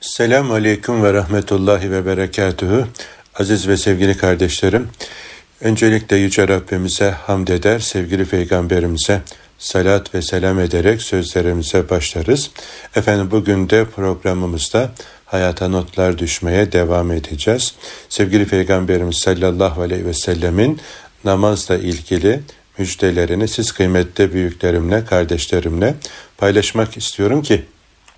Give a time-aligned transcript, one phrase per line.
[0.00, 2.84] Selamun Aleyküm ve Rahmetullahi ve Berekatühü.
[3.34, 4.88] Aziz ve sevgili kardeşlerim,
[5.60, 9.20] öncelikle Yüce Rabbimize hamd eder, sevgili Peygamberimize
[9.58, 12.50] salat ve selam ederek sözlerimize başlarız.
[12.96, 14.90] Efendim bugün de programımızda
[15.26, 17.74] hayata notlar düşmeye devam edeceğiz.
[18.08, 20.80] Sevgili Peygamberimiz sallallahu aleyhi ve sellemin
[21.24, 22.40] namazla ilgili
[22.78, 25.94] müjdelerini siz kıymetli büyüklerimle, kardeşlerimle
[26.38, 27.64] paylaşmak istiyorum ki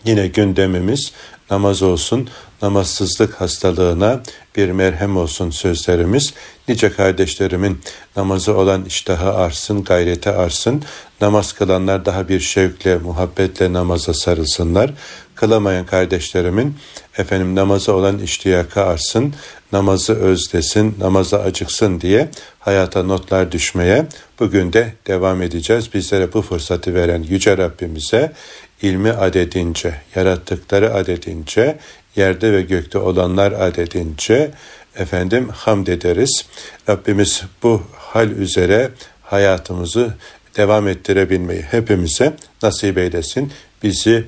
[0.04, 1.12] yine gündemimiz
[1.50, 2.28] namaz olsun,
[2.62, 4.20] namazsızlık hastalığına
[4.56, 6.34] bir merhem olsun sözlerimiz.
[6.68, 7.80] Nice kardeşlerimin
[8.16, 10.82] namazı olan iştahı arsın, gayreti arsın.
[11.20, 14.90] Namaz kılanlar daha bir şevkle, muhabbetle namaza sarılsınlar.
[15.34, 16.76] Kılamayan kardeşlerimin
[17.18, 19.34] efendim namazı olan iştiyaka arsın,
[19.72, 24.06] namazı özlesin, namaza acıksın diye hayata notlar düşmeye
[24.40, 25.94] bugün de devam edeceğiz.
[25.94, 28.32] Bizlere bu fırsatı veren Yüce Rabbimize
[28.82, 31.78] ilmi adedince, yarattıkları adedince,
[32.16, 34.50] yerde ve gökte olanlar adedince
[34.96, 36.46] efendim hamd ederiz.
[36.88, 38.90] Rabbimiz bu hal üzere
[39.22, 40.14] hayatımızı
[40.56, 43.52] devam ettirebilmeyi hepimize nasip eylesin.
[43.82, 44.24] Bizi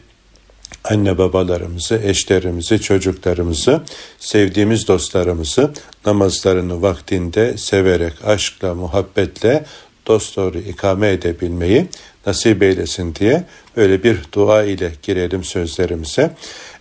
[0.84, 3.82] anne babalarımızı, eşlerimizi, çocuklarımızı,
[4.18, 5.72] sevdiğimiz dostlarımızı
[6.06, 9.64] namazlarını vaktinde severek, aşkla, muhabbetle
[10.06, 11.86] dosdoğru ikame edebilmeyi
[12.26, 13.44] nasip eylesin diye
[13.76, 16.30] böyle bir dua ile girelim sözlerimize.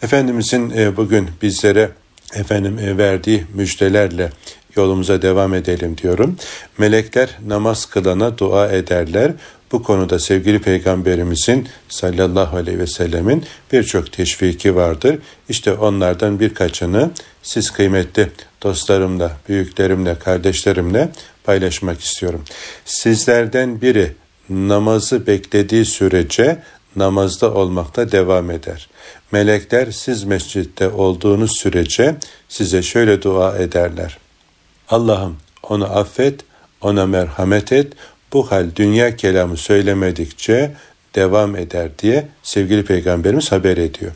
[0.02, 1.90] Efendimizin e, bugün bizlere
[2.34, 4.30] efendim e, verdiği müjdelerle
[4.76, 6.36] yolumuza devam edelim diyorum.
[6.78, 9.32] Melekler namaz kılana dua ederler.
[9.72, 15.20] Bu konuda sevgili peygamberimizin sallallahu aleyhi ve sellemin birçok teşviki vardır.
[15.50, 17.12] İşte onlardan birkaçını
[17.44, 18.30] siz kıymetli
[18.64, 21.10] dostlarımla, büyüklerimle, kardeşlerimle
[21.44, 22.44] paylaşmak istiyorum.
[22.86, 24.14] Sizlerden biri
[24.50, 26.60] namazı beklediği sürece
[26.96, 28.90] namazda olmakta devam eder.
[29.32, 32.16] Melekler siz mescitte olduğunuz sürece
[32.50, 34.18] size şöyle dua ederler.
[34.90, 36.40] Allah'ım onu affet,
[36.82, 37.94] ona merhamet et,
[38.34, 40.72] bu hal dünya kelamı söylemedikçe
[41.16, 44.12] devam eder diye sevgili peygamberimiz haber ediyor.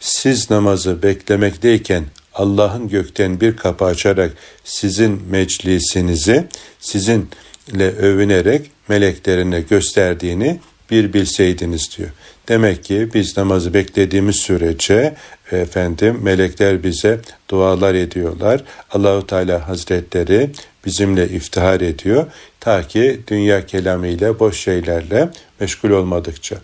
[0.00, 2.04] Siz namazı beklemekteyken
[2.38, 4.32] Allah'ın gökten bir kapı açarak
[4.64, 6.44] sizin meclisinizi
[6.80, 10.60] sizinle övünerek meleklerine gösterdiğini
[10.90, 12.10] bir bilseydiniz diyor.
[12.48, 15.14] Demek ki biz namazı beklediğimiz sürece
[15.52, 18.64] efendim melekler bize dualar ediyorlar.
[18.90, 20.50] Allahu Teala Hazretleri
[20.86, 22.26] bizimle iftihar ediyor
[22.60, 26.56] ta ki dünya kelamıyla boş şeylerle meşgul olmadıkça.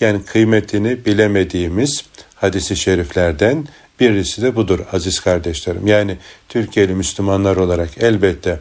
[0.00, 2.04] Yani kıymetini bilemediğimiz
[2.34, 3.66] hadisi şeriflerden
[4.00, 5.86] birisi de budur aziz kardeşlerim.
[5.86, 6.16] Yani
[6.48, 8.58] Türkiye'li Müslümanlar olarak elbette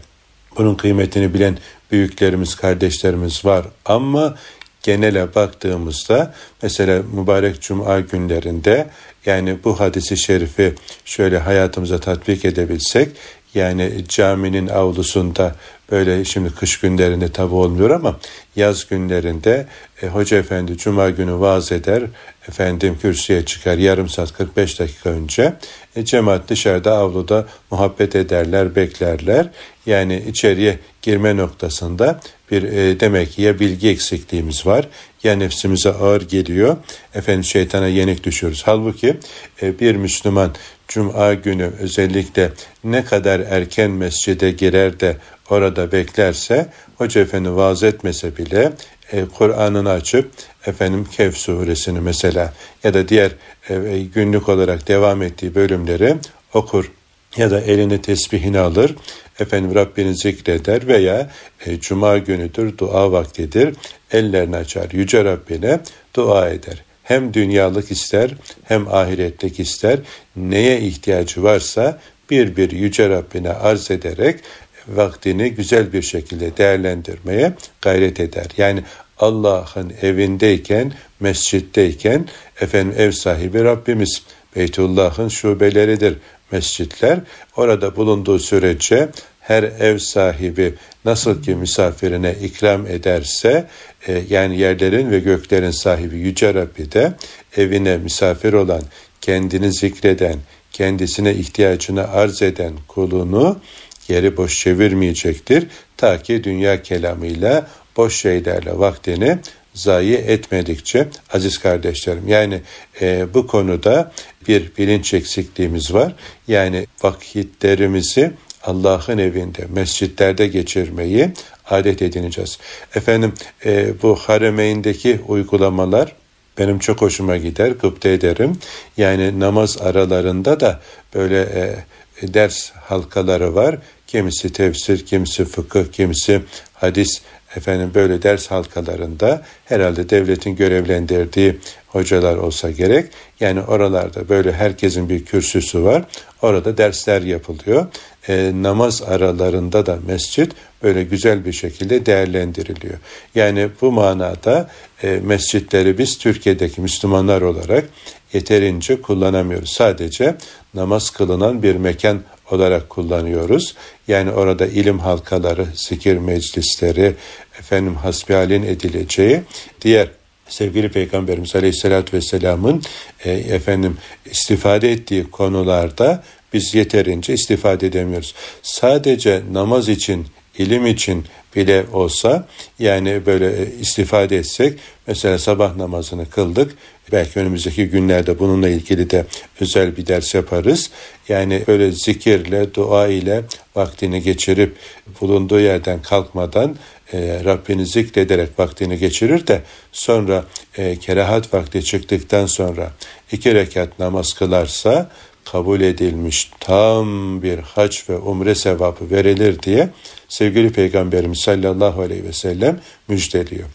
[0.57, 1.57] bunun kıymetini bilen
[1.91, 4.35] büyüklerimiz, kardeşlerimiz var ama
[4.83, 8.87] genele baktığımızda mesela mübarek cuma günlerinde
[9.25, 10.73] yani bu hadisi şerifi
[11.05, 13.09] şöyle hayatımıza tatbik edebilsek
[13.55, 15.55] yani caminin avlusunda
[15.91, 18.19] böyle şimdi kış günlerinde tabi olmuyor ama
[18.55, 19.67] yaz günlerinde
[20.01, 22.03] e, hoca efendi cuma günü vaaz eder
[22.47, 25.53] efendim kürsüye çıkar yarım saat 45 dakika önce.
[25.95, 29.49] E, cemaat dışarıda avluda muhabbet ederler beklerler.
[29.85, 32.19] Yani içeriye girme noktasında
[32.51, 34.87] bir e, demek ki ya bilgi eksikliğimiz var
[35.23, 36.77] ya nefsimize ağır geliyor.
[37.13, 38.61] Efendim şeytana yenik düşüyoruz.
[38.65, 39.17] Halbuki
[39.61, 40.55] e, bir Müslüman
[40.89, 42.51] Cuma günü özellikle
[42.83, 45.17] ne kadar erken mescide girer de
[45.49, 46.67] orada beklerse
[46.97, 48.71] Hoca Efendi vaaz etmese bile
[49.11, 50.31] e, Kur'an'ını açıp
[50.65, 53.31] efendim Kehf suresini mesela ya da diğer
[53.69, 56.15] e, günlük olarak devam ettiği bölümleri
[56.53, 56.91] okur
[57.37, 58.95] ya da elini tesbihini alır
[59.39, 61.29] efendim Rabbini zikreder veya
[61.65, 63.75] e, cuma günüdür dua vaktidir
[64.11, 65.79] ellerini açar yüce Rabbine
[66.15, 68.31] dua eder hem dünyalık ister
[68.63, 69.99] hem ahiretlik ister
[70.35, 71.99] neye ihtiyacı varsa
[72.29, 74.39] bir bir yüce Rabbine arz ederek
[74.87, 78.45] vaktini güzel bir şekilde değerlendirmeye gayret eder.
[78.57, 78.83] Yani
[79.17, 82.27] Allah'ın evindeyken, mescitteyken
[82.61, 84.23] efendim ev sahibi Rabbimiz.
[84.55, 86.17] Beytullah'ın şubeleridir
[86.51, 87.19] mescitler.
[87.55, 89.09] Orada bulunduğu sürece
[89.49, 90.73] her ev sahibi
[91.05, 93.67] nasıl ki misafirine ikram ederse
[94.07, 97.13] e, yani yerlerin ve göklerin sahibi Yüce Rabbi de
[97.57, 98.81] evine misafir olan,
[99.21, 100.35] kendini zikreden,
[100.71, 103.59] kendisine ihtiyacını arz eden kulunu
[104.07, 105.67] yeri boş çevirmeyecektir.
[105.97, 107.67] Ta ki dünya kelamıyla
[107.97, 109.37] boş şeylerle vaktini
[109.73, 112.61] zayi etmedikçe aziz kardeşlerim yani
[113.01, 114.11] e, bu konuda
[114.47, 116.13] bir bilinç eksikliğimiz var.
[116.47, 118.31] Yani vakitlerimizi
[118.69, 121.29] Allah'ın evinde, mescitlerde geçirmeyi
[121.65, 122.57] adet edineceğiz.
[122.95, 123.33] Efendim
[123.65, 126.15] e, bu haremeyndeki uygulamalar
[126.57, 128.57] benim çok hoşuma gider, gıpta ederim.
[128.97, 130.79] Yani namaz aralarında da
[131.15, 133.77] böyle e, ders halkaları var.
[134.07, 136.41] Kimisi tefsir, kimisi fıkıh, kimisi
[136.73, 137.21] hadis
[137.55, 141.57] efendim böyle ders halkalarında herhalde devletin görevlendirdiği
[141.87, 143.11] hocalar olsa gerek.
[143.39, 146.03] Yani oralarda böyle herkesin bir kürsüsü var.
[146.41, 147.87] Orada dersler yapılıyor.
[148.29, 150.51] E, namaz aralarında da mescit
[150.83, 152.97] böyle güzel bir şekilde değerlendiriliyor.
[153.35, 154.69] Yani bu manada
[155.03, 157.89] e, mescitleri biz Türkiye'deki Müslümanlar olarak
[158.33, 159.69] yeterince kullanamıyoruz.
[159.71, 160.35] Sadece
[160.73, 162.21] namaz kılınan bir mekan
[162.51, 163.75] olarak kullanıyoruz.
[164.07, 167.15] Yani orada ilim halkaları, zikir meclisleri,
[167.59, 169.41] efendim hasbihalin edileceği
[169.81, 170.07] diğer
[170.49, 172.81] sevgili Peygamberimiz Aleyhisselatü Vesselam'ın
[173.25, 176.23] e, efendim istifade ettiği konularda
[176.53, 178.35] biz yeterince istifade edemiyoruz.
[178.61, 181.25] Sadece namaz için, ilim için
[181.55, 182.47] bile olsa
[182.79, 186.75] yani böyle istifade etsek mesela sabah namazını kıldık
[187.11, 189.25] belki önümüzdeki günlerde bununla ilgili de
[189.59, 190.89] özel bir ders yaparız.
[191.29, 193.43] Yani böyle zikirle, dua ile
[193.75, 194.75] vaktini geçirip
[195.21, 196.75] bulunduğu yerden kalkmadan
[197.13, 199.61] e, Rabbini zikrederek vaktini geçirir de
[199.91, 200.45] sonra
[200.77, 202.91] e, kerahat vakti çıktıktan sonra
[203.31, 205.09] iki rekat namaz kılarsa
[205.51, 209.89] kabul edilmiş tam bir hac ve umre sevabı verilir diye
[210.27, 213.69] sevgili Peygamberimiz sallallahu aleyhi ve sellem müjdeliyor.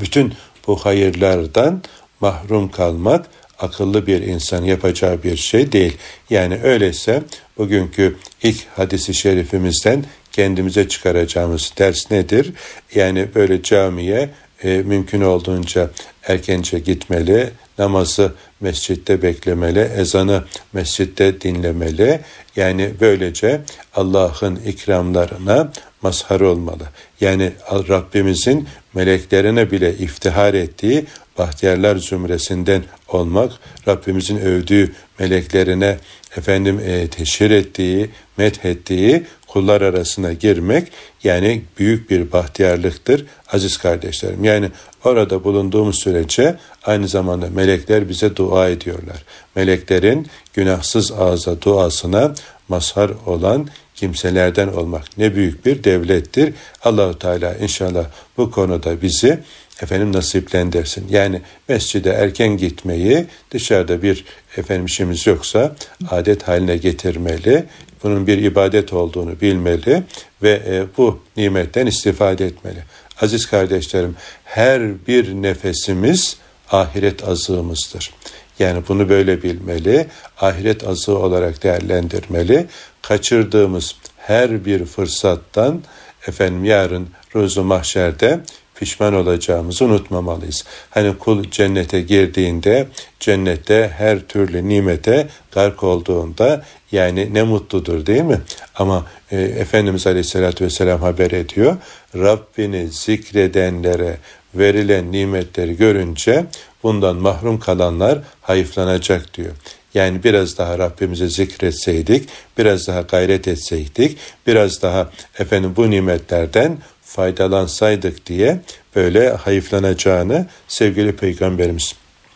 [0.00, 0.34] Bütün
[0.66, 1.82] bu hayırlardan
[2.20, 3.26] mahrum kalmak
[3.58, 5.96] akıllı bir insan yapacağı bir şey değil.
[6.30, 7.22] Yani öyleyse
[7.58, 12.52] bugünkü ilk hadisi şerifimizden kendimize çıkaracağımız ders nedir?
[12.94, 14.30] Yani böyle camiye
[14.64, 15.90] e, mümkün olduğunca
[16.22, 22.20] erkence gitmeli, namazı mescitte beklemeli, ezanı mescitte dinlemeli.
[22.56, 23.60] Yani böylece
[23.94, 25.72] Allah'ın ikramlarına
[26.02, 26.82] mazhar olmalı.
[27.20, 27.52] Yani
[27.88, 31.06] Rabbimizin meleklerine bile iftihar ettiği
[31.38, 33.52] bahtiyarlar zümresinden olmak,
[33.88, 35.98] Rabbimizin övdüğü meleklerine
[36.36, 39.22] efendim e, teşhir ettiği, methettiği
[39.54, 40.92] kullar arasına girmek
[41.24, 44.44] yani büyük bir bahtiyarlıktır aziz kardeşlerim.
[44.44, 44.70] Yani
[45.04, 49.24] orada bulunduğumuz sürece aynı zamanda melekler bize dua ediyorlar.
[49.56, 52.34] Meleklerin günahsız ağza duasına
[52.68, 56.54] mazhar olan kimselerden olmak ne büyük bir devlettir.
[56.84, 58.04] Allahu Teala inşallah
[58.36, 59.38] bu konuda bizi
[59.82, 61.06] efendim nasiplendirsin.
[61.10, 64.24] Yani mescide erken gitmeyi dışarıda bir
[64.56, 65.76] efendim işimiz yoksa
[66.10, 67.64] adet haline getirmeli.
[68.04, 70.02] Bunun bir ibadet olduğunu bilmeli
[70.42, 72.78] ve e, bu nimetten istifade etmeli.
[73.20, 76.36] Aziz kardeşlerim her bir nefesimiz
[76.70, 78.14] ahiret azığımızdır.
[78.58, 80.06] Yani bunu böyle bilmeli,
[80.40, 82.66] ahiret azığı olarak değerlendirmeli.
[83.02, 85.82] Kaçırdığımız her bir fırsattan
[86.26, 88.40] efendim yarın ruzu mahşerde
[88.74, 90.64] pişman olacağımızı unutmamalıyız.
[90.90, 92.88] Hani kul cennete girdiğinde
[93.20, 98.40] cennette her türlü nimete gark olduğunda yani ne mutludur değil mi?
[98.74, 101.76] Ama e, Efendimiz Aleyhisselatü Vesselam haber ediyor.
[102.14, 104.18] Rabbini zikredenlere
[104.54, 106.44] verilen nimetleri görünce
[106.82, 109.52] bundan mahrum kalanlar hayıflanacak diyor.
[109.94, 112.28] Yani biraz daha Rabbimize zikretseydik,
[112.58, 116.78] biraz daha gayret etseydik, biraz daha efendim bu nimetlerden
[117.14, 118.60] faydalansaydık diye
[118.96, 121.94] böyle hayıflanacağını sevgili Peygamberimiz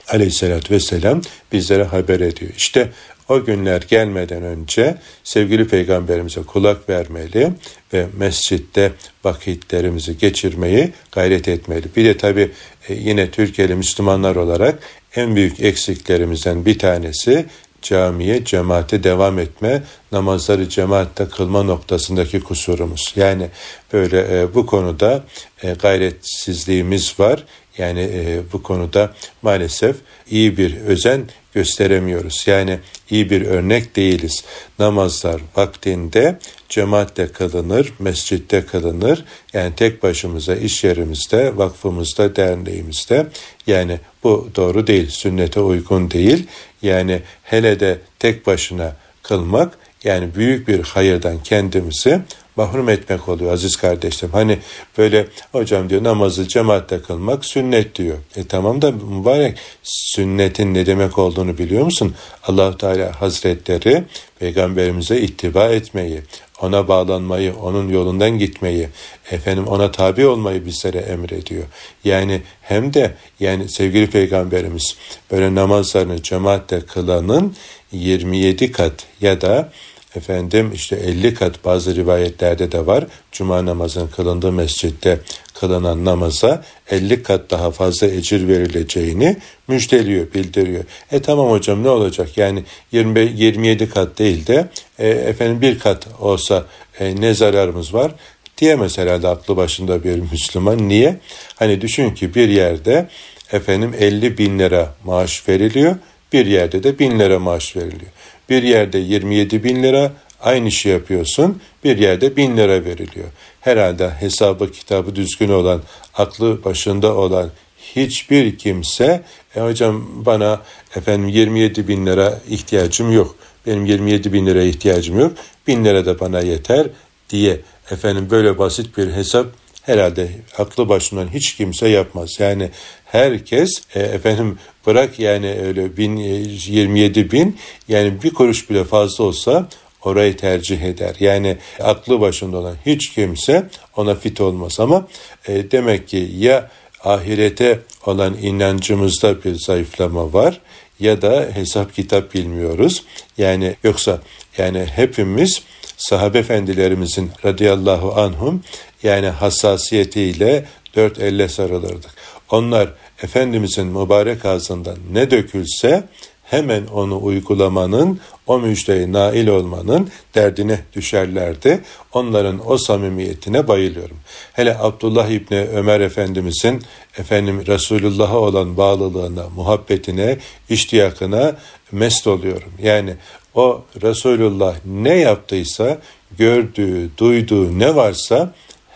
[0.09, 1.23] aleyhissalatü vesselam
[1.53, 2.53] bizlere haber ediyor.
[2.57, 2.89] İşte
[3.29, 7.51] o günler gelmeden önce sevgili peygamberimize kulak vermeli
[7.93, 8.93] ve mescitte
[9.25, 11.85] vakitlerimizi geçirmeyi gayret etmeli.
[11.97, 12.51] Bir de tabi
[12.89, 14.79] e, yine Türkiye'li Müslümanlar olarak
[15.17, 17.47] en büyük eksiklerimizden bir tanesi
[17.83, 19.83] camiye, cemaate devam etme,
[20.13, 23.13] namazları cemaatte kılma noktasındaki kusurumuz.
[23.17, 23.49] Yani
[23.93, 25.25] böyle e, bu konuda
[25.63, 27.45] e, gayretsizliğimiz var.
[27.79, 29.97] Yani e, bu konuda maalesef
[30.31, 32.45] iyi bir özen gösteremiyoruz.
[32.47, 32.79] Yani
[33.11, 34.45] iyi bir örnek değiliz.
[34.79, 39.25] Namazlar vaktinde cemaatle kılınır, mescitte kılınır.
[39.53, 43.27] Yani tek başımıza iş yerimizde, vakfımızda, derneğimizde.
[43.67, 46.47] Yani bu doğru değil, sünnete uygun değil.
[46.83, 52.21] Yani hele de tek başına kılmak yani büyük bir hayırdan kendimizi
[52.57, 54.35] mahrum etmek oluyor aziz kardeşlerim.
[54.35, 54.59] Hani
[54.99, 58.19] böyle hocam diyor namazı cemaatle kılmak sünnet diyor.
[58.37, 62.15] E tamam da mübarek sünnetin ne demek olduğunu biliyor musun?
[62.47, 64.05] Allahu Teala Hazretleri
[64.39, 66.23] peygamberimize ittiba etmeyi,
[66.63, 68.89] ona bağlanmayı, onun yolundan gitmeyi,
[69.31, 71.65] efendim ona tabi olmayı bizlere emrediyor.
[72.05, 74.97] Yani hem de yani sevgili peygamberimiz
[75.31, 77.57] böyle namazlarını cemaatle kılanın
[77.93, 79.73] 27 kat ya da
[80.17, 83.07] efendim işte 50 kat bazı rivayetlerde de var.
[83.33, 85.21] Cuma namazının kılındığı mescitte
[85.55, 89.37] kılınan namaza 50 kat daha fazla ecir verileceğini
[89.69, 90.85] müjdeliyor, bildiriyor.
[91.13, 92.39] E tamam hocam ne olacak?
[92.39, 96.65] Yani 20, 27 kat değil de e, efendim bir kat olsa
[97.01, 98.13] e, ne zararımız var?
[98.59, 100.89] diyemez herhalde aklı başında bir Müslüman.
[100.89, 101.17] Niye?
[101.57, 103.09] Hani düşün ki bir yerde
[103.53, 105.97] efendim 50 bin lira maaş veriliyor,
[106.33, 108.13] bir yerde de bin lira maaş veriliyor.
[108.49, 113.29] Bir yerde 27 bin lira aynı işi yapıyorsun, bir yerde bin lira veriliyor.
[113.61, 115.83] Herhalde hesabı kitabı düzgün olan,
[116.15, 117.51] aklı başında olan
[117.97, 119.23] hiçbir kimse
[119.57, 120.61] e hocam bana
[120.97, 123.37] efendim 27 bin lira ihtiyacım yok.
[123.67, 125.33] Benim 27 bin lira ihtiyacım yok.
[125.67, 126.87] Bin lira da bana yeter
[127.31, 129.47] diye efendim böyle basit bir hesap
[129.83, 132.41] herhalde aklı başından hiç kimse yapmaz.
[132.41, 132.71] Yani
[133.05, 137.57] herkes e, efendim bırak yani öyle bin, 27 e, bin
[137.89, 139.69] yani bir kuruş bile fazla olsa
[140.05, 141.17] orayı tercih eder.
[141.21, 145.07] Yani aklı başında olan hiç kimse ona fit olmaz ama
[145.49, 146.71] e, demek ki ya
[147.05, 150.61] ahirete olan inancımızda bir zayıflama var
[151.01, 153.05] ya da hesap kitap bilmiyoruz.
[153.39, 154.21] Yani yoksa
[154.59, 155.63] yani hepimiz
[155.97, 158.63] sahabe efendilerimizin radıyallahu anhum
[159.03, 160.65] yani hassasiyetiyle
[160.97, 162.11] dört elle sarılırdık.
[162.51, 162.89] Onlar
[163.23, 166.05] Efendimizin mübarek ağzından ne dökülse
[166.45, 171.81] hemen onu uygulamanın, o müjdeye nail olmanın derdine düşerlerdi.
[172.13, 174.17] Onların o samimiyetine bayılıyorum.
[174.53, 176.83] Hele Abdullah İbni Ömer Efendimizin
[177.19, 181.57] efendim Resulullah'a olan bağlılığına, muhabbetine, iştiyakına
[181.93, 182.73] mest oluyorum.
[182.83, 183.15] Yani
[183.55, 185.99] o Resulullah ne yaptıysa,
[186.39, 188.55] gördüğü, duyduğu ne varsa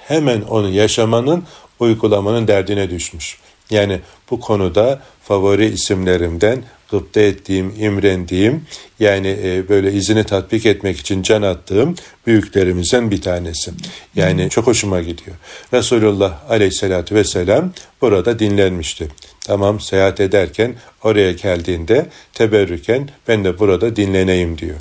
[0.08, 1.44] hemen onu yaşamanın,
[1.80, 3.38] uygulamanın derdine düşmüş.
[3.72, 4.00] Yani
[4.30, 8.64] bu konuda favori isimlerimden gıpta ettiğim, imrendiğim
[9.00, 11.94] yani e, böyle izini tatbik etmek için can attığım
[12.26, 13.70] büyüklerimizden bir tanesi.
[14.16, 15.36] Yani çok hoşuma gidiyor.
[15.72, 19.08] Resulullah aleyhissalatü vesselam burada dinlenmişti.
[19.46, 24.76] Tamam seyahat ederken oraya geldiğinde teberrüken ben de burada dinleneyim diyor.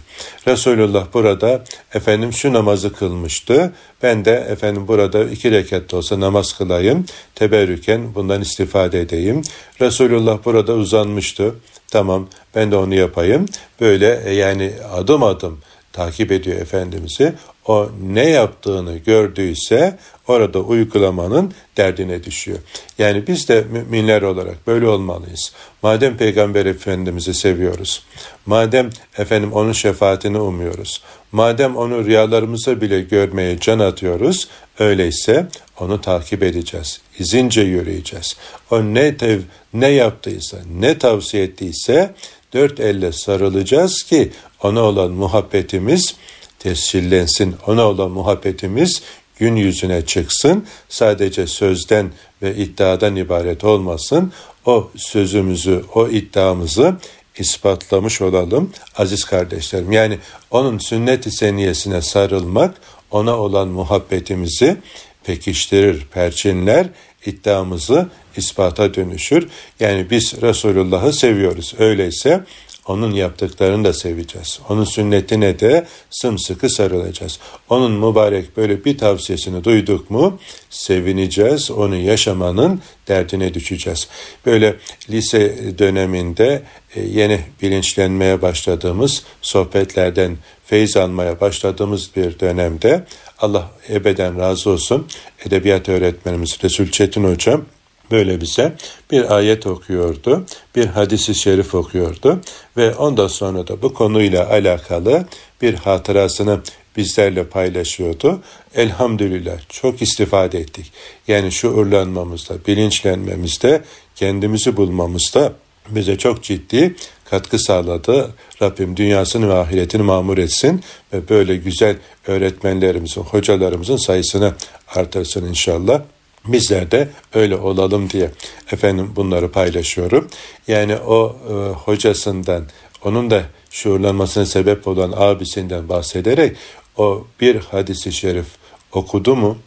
[0.47, 1.63] Resulullah burada
[1.93, 3.73] efendim şu namazı kılmıştı.
[4.03, 7.05] Ben de efendim burada iki rekat da olsa namaz kılayım.
[7.35, 9.41] Teberrüken bundan istifade edeyim.
[9.81, 11.55] Resulullah burada uzanmıştı.
[11.91, 13.45] Tamam ben de onu yapayım.
[13.79, 15.59] Böyle e, yani adım adım
[15.93, 17.33] takip ediyor Efendimiz'i.
[17.67, 22.57] O ne yaptığını gördüyse orada uygulamanın derdine düşüyor.
[22.98, 25.53] Yani biz de müminler olarak böyle olmalıyız.
[25.83, 28.03] Madem Peygamber Efendimiz'i seviyoruz,
[28.45, 34.48] madem efendim onun şefaatini umuyoruz, madem onu rüyalarımıza bile görmeye can atıyoruz,
[34.79, 35.48] öyleyse
[35.79, 38.38] onu takip edeceğiz, izince yürüyeceğiz.
[38.71, 39.39] O ne tev
[39.74, 42.13] ne yaptıysa, ne tavsiye ettiyse
[42.53, 44.31] dört elle sarılacağız ki
[44.63, 46.15] ona olan muhabbetimiz
[46.60, 47.55] tescillensin.
[47.67, 49.01] Ona olan muhabbetimiz
[49.38, 50.65] gün yüzüne çıksın.
[50.89, 54.31] Sadece sözden ve iddiadan ibaret olmasın.
[54.65, 56.96] O sözümüzü, o iddiamızı
[57.38, 59.91] ispatlamış olalım aziz kardeşlerim.
[59.91, 60.20] Yani
[60.51, 62.75] onun sünnet-i seniyesine sarılmak
[63.12, 64.77] ona olan muhabbetimizi
[65.24, 66.88] pekiştirir, perçinler,
[67.25, 69.47] iddiamızı ispata dönüşür.
[69.79, 71.73] Yani biz Resulullah'ı seviyoruz.
[71.79, 72.43] Öyleyse
[72.88, 74.59] onun yaptıklarını da seveceğiz.
[74.69, 77.39] Onun sünnetine de sımsıkı sarılacağız.
[77.69, 81.71] Onun mübarek böyle bir tavsiyesini duyduk mu sevineceğiz.
[81.71, 84.07] Onu yaşamanın derdine düşeceğiz.
[84.45, 84.75] Böyle
[85.09, 86.63] lise döneminde
[86.95, 93.05] e, yeni bilinçlenmeye başladığımız sohbetlerden feyz almaya başladığımız bir dönemde
[93.39, 95.07] Allah ebeden razı olsun
[95.45, 97.65] edebiyat öğretmenimiz Resul Çetin Hocam
[98.11, 98.73] böyle bize
[99.11, 102.41] bir ayet okuyordu, bir hadisi şerif okuyordu
[102.77, 105.25] ve ondan sonra da bu konuyla alakalı
[105.61, 106.59] bir hatırasını
[106.97, 108.41] bizlerle paylaşıyordu.
[108.75, 110.91] Elhamdülillah çok istifade ettik.
[111.27, 113.81] Yani şuurlanmamızda, bilinçlenmemizde,
[114.15, 115.53] kendimizi bulmamızda
[115.89, 116.95] bize çok ciddi
[117.29, 118.33] katkı sağladı.
[118.61, 120.81] Rabbim dünyasını ve ahiretini mamur etsin
[121.13, 121.95] ve böyle güzel
[122.27, 124.53] öğretmenlerimizin, hocalarımızın sayısını
[124.95, 126.01] artırsın inşallah.
[126.45, 128.31] Bizler de öyle olalım diye
[128.71, 130.27] efendim bunları paylaşıyorum.
[130.67, 132.65] Yani o e, hocasından,
[133.03, 136.57] onun da şuurlanmasına sebep olan abisinden bahsederek
[136.98, 138.45] o bir hadisi şerif
[138.91, 139.57] okudu mu,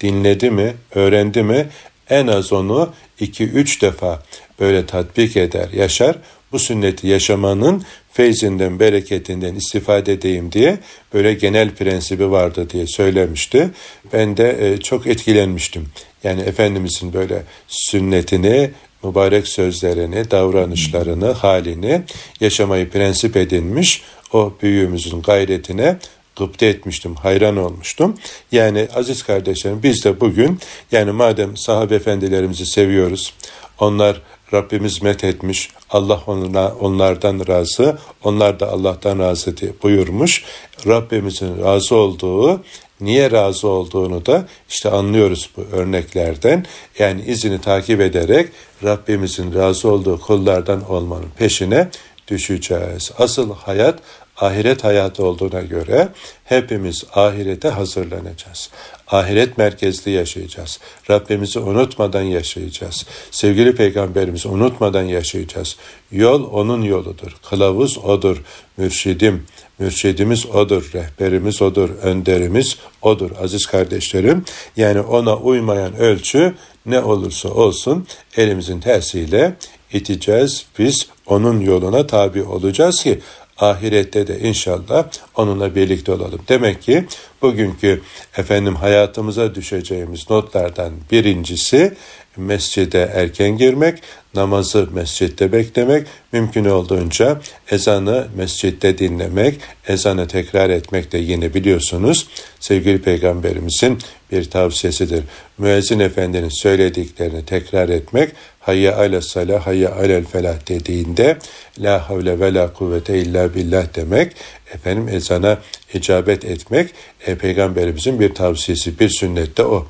[0.00, 1.68] dinledi mi, öğrendi mi
[2.10, 4.22] en az onu iki üç defa
[4.60, 6.16] böyle tatbik eder, yaşar.
[6.52, 10.78] Bu sünneti yaşamanın feyzinden, bereketinden istifade edeyim diye
[11.14, 13.70] böyle genel prensibi vardı diye söylemişti.
[14.12, 15.88] Ben de e, çok etkilenmiştim.
[16.24, 18.70] Yani Efendimizin böyle sünnetini,
[19.04, 22.02] mübarek sözlerini, davranışlarını, halini
[22.40, 24.02] yaşamayı prensip edinmiş
[24.32, 25.98] o büyüğümüzün gayretine
[26.36, 28.18] gıpta etmiştim, hayran olmuştum.
[28.52, 30.58] Yani aziz kardeşlerim biz de bugün
[30.92, 33.34] yani madem sahabe efendilerimizi seviyoruz,
[33.78, 40.44] onlar Rabbimiz met etmiş, Allah onuna, onlardan razı, onlar da Allah'tan razı diye buyurmuş.
[40.86, 42.62] Rabbimizin razı olduğu,
[43.04, 46.66] niye razı olduğunu da işte anlıyoruz bu örneklerden.
[46.98, 48.48] Yani izini takip ederek
[48.84, 51.88] Rabbimizin razı olduğu kullardan olmanın peşine
[52.28, 53.12] düşeceğiz.
[53.18, 53.98] Asıl hayat
[54.36, 56.08] ahiret hayatı olduğuna göre
[56.44, 58.70] hepimiz ahirete hazırlanacağız.
[59.08, 60.80] Ahiret merkezli yaşayacağız.
[61.10, 63.06] Rabbimizi unutmadan yaşayacağız.
[63.30, 65.76] Sevgili peygamberimizi unutmadan yaşayacağız.
[66.12, 67.36] Yol onun yoludur.
[67.50, 68.42] Kılavuz odur.
[68.76, 69.46] Mürşidim,
[69.82, 70.90] mürşidimiz odur.
[70.94, 71.90] Rehberimiz odur.
[72.02, 74.44] Önderimiz odur aziz kardeşlerim.
[74.76, 76.54] Yani ona uymayan ölçü
[76.86, 79.54] ne olursa olsun elimizin tersiyle
[79.92, 80.66] iteceğiz.
[80.78, 83.20] Biz onun yoluna tabi olacağız ki
[83.58, 86.40] ahirette de inşallah onunla birlikte olalım.
[86.48, 87.06] Demek ki
[87.42, 88.02] bugünkü
[88.36, 91.94] efendim hayatımıza düşeceğimiz notlardan birincisi
[92.36, 93.98] mescide erken girmek,
[94.34, 102.28] namazı mescitte beklemek, mümkün olduğunca ezanı mescitte dinlemek, ezanı tekrar etmek de yine biliyorsunuz
[102.60, 103.98] sevgili peygamberimizin
[104.32, 105.24] bir tavsiyesidir.
[105.58, 111.38] Müezzin efendinin söylediklerini tekrar etmek, hayye ale salah, hayye alel felah dediğinde
[111.78, 114.32] la havle ve la kuvvete illa billah demek,
[114.74, 115.58] efendim ezana
[115.94, 116.90] icabet etmek
[117.26, 119.86] e, peygamberimizin bir tavsiyesi, bir sünnette o.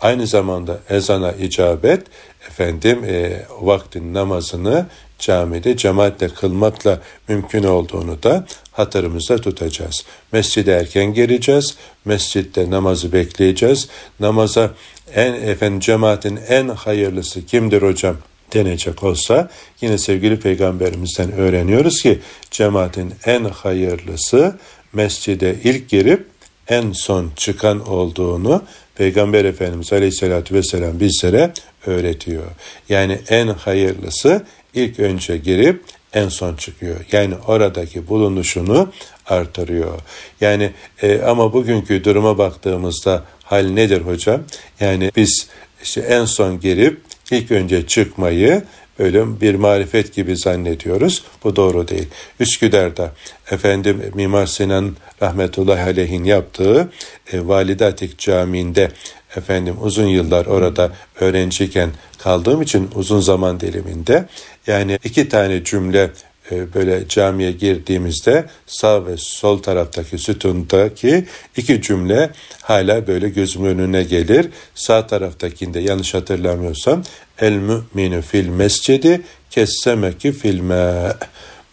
[0.00, 2.02] Aynı zamanda ezana icabet
[2.48, 4.86] efendim e, vaktin namazını
[5.18, 10.04] camide cemaatle kılmakla mümkün olduğunu da hatırımızda tutacağız.
[10.32, 11.76] Mescide erken gireceğiz.
[12.04, 13.88] Mescitte namazı bekleyeceğiz.
[14.20, 14.70] Namaza
[15.14, 18.16] en efendim cemaatin en hayırlısı kimdir hocam?
[18.54, 22.18] denecek olsa yine sevgili peygamberimizden öğreniyoruz ki
[22.50, 24.56] cemaatin en hayırlısı
[24.92, 26.26] mescide ilk girip
[26.68, 28.62] en son çıkan olduğunu
[28.94, 31.52] Peygamber Efendimiz Aleyhisselatü Vesselam bizlere
[31.86, 32.44] öğretiyor.
[32.88, 34.44] Yani en hayırlısı
[34.74, 35.82] ilk önce girip
[36.14, 36.96] en son çıkıyor.
[37.12, 38.92] Yani oradaki bulunuşunu
[39.26, 40.00] artırıyor.
[40.40, 40.70] Yani
[41.02, 44.40] e, ama bugünkü duruma baktığımızda hal nedir hocam?
[44.80, 45.48] Yani biz
[45.82, 48.62] işte en son girip ilk önce çıkmayı
[48.98, 51.24] böyle bir marifet gibi zannediyoruz.
[51.44, 52.08] Bu doğru değil.
[52.40, 53.12] Üsküdar'da
[53.50, 56.90] efendim Mimar Sinan rahmetullahi aleyhin yaptığı
[57.32, 58.90] e, Validatik Camii'nde
[59.36, 64.28] efendim uzun yıllar orada öğrenciyken kaldığım için uzun zaman diliminde
[64.66, 66.10] yani iki tane cümle
[66.50, 71.24] e, böyle camiye girdiğimizde sağ ve sol taraftaki sütundaki
[71.56, 72.30] iki cümle
[72.62, 74.48] hala böyle gözümün önüne gelir.
[74.74, 77.02] Sağ taraftakinde yanlış hatırlamıyorsam
[77.42, 81.12] el mü'minu fil mescidi kessemeki fil me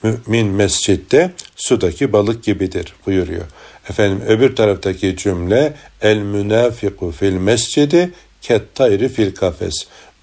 [0.04, 3.46] mümin mescitte sudaki balık gibidir buyuruyor.
[3.90, 9.74] Efendim öbür taraftaki cümle el münafiku fil mescidi kettayri fil kafes.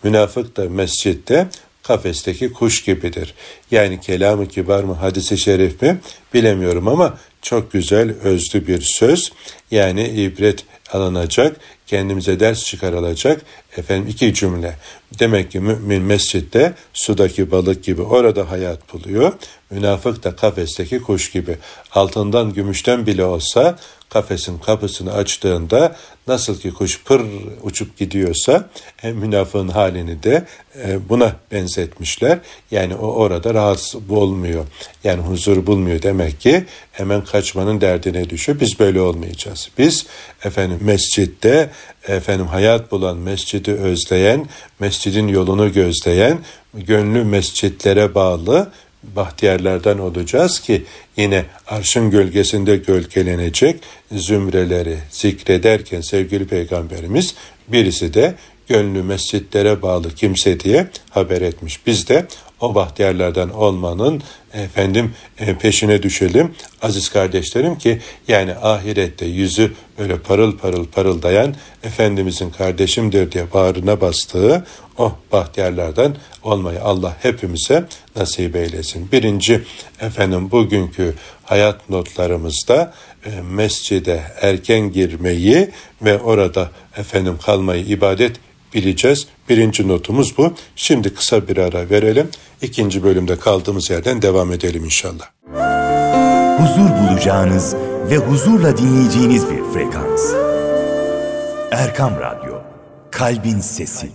[0.02, 1.48] Münafık da mescitte
[1.82, 3.34] kafesteki kuş gibidir.
[3.70, 5.98] Yani kelamı kibar mı hadisi şerif mi
[6.34, 9.32] bilemiyorum ama çok güzel özlü bir söz.
[9.70, 11.56] Yani ibret alınacak,
[11.86, 13.42] kendimize ders çıkarılacak
[13.78, 14.76] efendim iki cümle.
[15.18, 19.32] Demek ki mümin mescitte sudaki balık gibi orada hayat buluyor.
[19.70, 21.56] Münafık da kafesteki kuş gibi.
[21.92, 27.22] Altından gümüşten bile olsa kafesin kapısını açtığında nasıl ki kuş pır
[27.62, 28.68] uçup gidiyorsa
[29.02, 30.44] e, münafığın halini de
[30.84, 32.38] e, buna benzetmişler.
[32.70, 34.64] Yani o orada rahatsız olmuyor.
[35.04, 38.60] Yani huzur bulmuyor demek ki hemen kaçmanın derdine düşüyor.
[38.60, 39.68] Biz böyle olmayacağız.
[39.78, 40.06] Biz
[40.44, 41.70] efendim mescitte
[42.08, 44.46] efendim hayat bulan, mescidi özleyen,
[44.80, 46.38] mescidin yolunu gözleyen,
[46.74, 48.70] gönlü mescitlere bağlı
[49.02, 50.84] bahtiyarlardan olacağız ki
[51.16, 53.80] yine arşın gölgesinde gölgelenecek
[54.12, 57.34] zümreleri zikrederken sevgili peygamberimiz
[57.68, 58.34] birisi de
[58.68, 61.86] gönlü mescitlere bağlı kimse diye haber etmiş.
[61.86, 62.26] Biz de
[62.60, 64.22] o bahtiyarlardan olmanın
[64.62, 71.54] efendim e, peşine düşelim aziz kardeşlerim ki yani ahirette yüzü böyle parıl parıl parıldayan
[71.86, 74.64] Efendimizin kardeşimdir diye bağrına bastığı
[74.98, 77.84] o bahtiyarlardan olmayı Allah hepimize
[78.16, 79.12] nasip eylesin.
[79.12, 79.62] Birinci
[80.00, 81.14] efendim bugünkü
[81.44, 82.94] hayat notlarımızda
[83.26, 85.70] e, mescide erken girmeyi
[86.02, 88.36] ve orada efendim kalmayı ibadet
[88.76, 89.26] bileceğiz.
[89.48, 90.54] Birinci notumuz bu.
[90.76, 92.28] Şimdi kısa bir ara verelim.
[92.62, 95.26] İkinci bölümde kaldığımız yerden devam edelim inşallah.
[96.58, 97.74] Huzur bulacağınız
[98.10, 100.32] ve huzurla dinleyeceğiniz bir frekans.
[101.70, 102.54] Erkam Radyo,
[103.10, 104.10] Kalbin Sesi.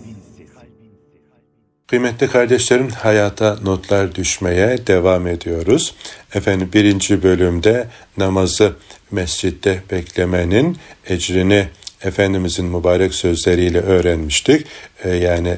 [1.87, 5.95] Kıymetli kardeşlerim hayata notlar düşmeye devam ediyoruz.
[6.33, 8.73] Efendim birinci bölümde namazı
[9.11, 11.67] mescitte beklemenin ecrini
[12.03, 14.67] Efendimizin mübarek sözleriyle öğrenmiştik.
[15.03, 15.57] Ee, yani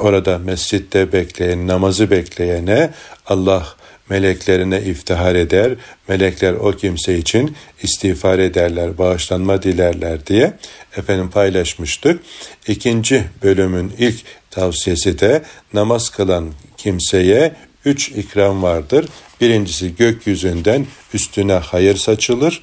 [0.00, 2.90] orada mescitte bekleyen, namazı bekleyene
[3.26, 3.66] Allah
[4.08, 5.72] meleklerine iftihar eder,
[6.08, 10.52] melekler o kimse için istiğfar ederler, bağışlanma dilerler diye
[10.96, 12.22] efendim paylaşmıştık.
[12.68, 14.16] İkinci bölümün ilk
[14.50, 17.52] tavsiyesi de namaz kılan kimseye
[17.84, 19.08] üç ikram vardır.
[19.40, 22.62] Birincisi gökyüzünden üstüne hayır saçılır.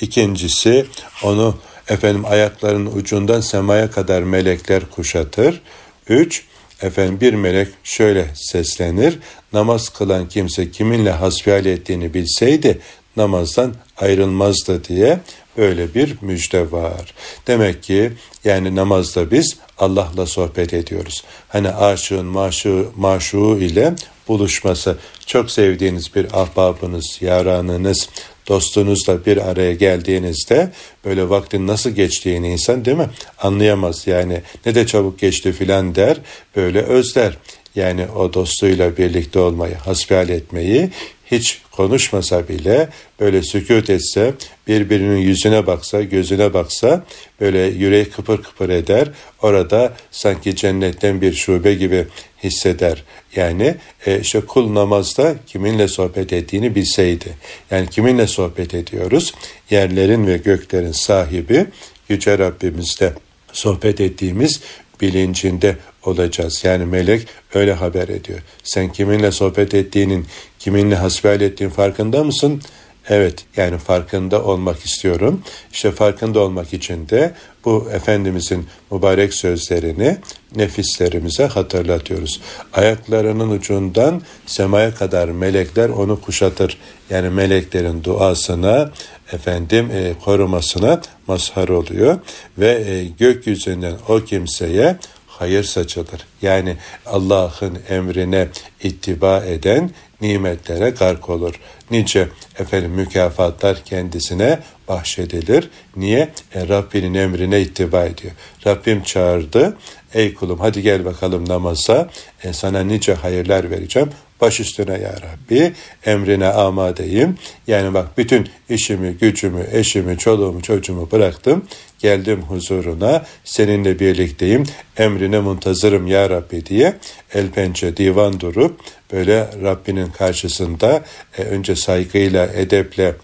[0.00, 0.86] İkincisi
[1.22, 1.58] onu
[1.90, 5.60] efendim ayaklarının ucundan semaya kadar melekler kuşatır.
[6.08, 6.44] Üç,
[6.82, 9.18] efendim bir melek şöyle seslenir.
[9.52, 12.80] Namaz kılan kimse kiminle hasbihal ettiğini bilseydi
[13.16, 15.20] namazdan ayrılmazdı diye
[15.56, 17.14] böyle bir müjde var.
[17.46, 18.12] Demek ki
[18.44, 21.24] yani namazda biz Allah'la sohbet ediyoruz.
[21.48, 23.94] Hani aşığın maşu, maşuğu ile
[24.28, 28.08] buluşması, çok sevdiğiniz bir ahbabınız, yaranınız,
[28.50, 30.70] dostunuzla bir araya geldiğinizde
[31.04, 34.06] böyle vaktin nasıl geçtiğini insan değil mi anlayamaz.
[34.06, 36.16] Yani ne de çabuk geçti filan der
[36.56, 37.36] böyle özler.
[37.74, 40.90] Yani o dostuyla birlikte olmayı hasbihal etmeyi
[41.30, 42.88] hiç konuşmasa bile
[43.20, 44.34] böyle sükut etse,
[44.68, 47.04] birbirinin yüzüne baksa, gözüne baksa
[47.40, 49.08] böyle yüreği kıpır kıpır eder.
[49.42, 52.06] Orada sanki cennetten bir şube gibi
[52.44, 53.04] hisseder.
[53.36, 53.74] Yani
[54.06, 57.28] e, işte kul namazda kiminle sohbet ettiğini bilseydi.
[57.70, 59.34] Yani kiminle sohbet ediyoruz?
[59.70, 61.66] Yerlerin ve göklerin sahibi
[62.08, 63.12] Yüce Rabbimizle
[63.52, 64.60] sohbet ettiğimiz
[65.00, 66.64] bilincinde olacağız.
[66.64, 68.38] Yani melek öyle haber ediyor.
[68.62, 70.26] Sen kiminle sohbet ettiğinin,
[70.60, 72.62] kiminle hasbihal ettiğin farkında mısın?
[73.08, 75.42] Evet yani farkında olmak istiyorum.
[75.72, 80.18] İşte farkında olmak için de bu Efendimizin mübarek sözlerini
[80.56, 82.40] nefislerimize hatırlatıyoruz.
[82.72, 86.78] Ayaklarının ucundan semaya kadar melekler onu kuşatır.
[87.10, 88.90] Yani meleklerin duasına,
[89.32, 92.18] efendim e, korumasına mazhar oluyor
[92.58, 94.96] ve e, gökyüzünden o kimseye
[95.26, 96.26] hayır saçılır.
[96.42, 98.48] Yani Allah'ın emrine
[98.82, 99.90] ittiba eden
[100.20, 101.54] nimetlere gark olur.
[101.90, 102.28] Nice
[102.58, 105.70] efendim mükafatlar kendisine bahşedilir.
[105.96, 106.28] Niye?
[106.54, 108.32] E, Rabbinin emrine ittiba ediyor.
[108.66, 109.76] Rabbim çağırdı.
[110.14, 112.10] Ey kulum hadi gel bakalım namaza.
[112.44, 114.10] E, sana nice hayırlar vereceğim.
[114.40, 115.72] Baş üstüne ya Rabbi
[116.06, 117.38] emrine amadeyim.
[117.66, 121.64] Yani bak bütün işimi, gücümü, eşimi, çoluğumu, çocuğumu bıraktım.
[121.98, 124.64] Geldim huzuruna seninle birlikteyim.
[124.96, 126.96] Emrine muntazırım ya Rabbi diye
[127.34, 128.80] el pençe divan durup
[129.12, 131.04] böyle Rabbinin karşısında
[131.38, 133.14] e, önce saygıyla, edeple